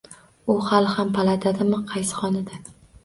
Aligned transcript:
U 0.53 0.53
hali 0.69 0.93
ham 0.95 1.11
palatadami, 1.17 1.83
qaysi 1.93 2.19
xonada 2.23 2.63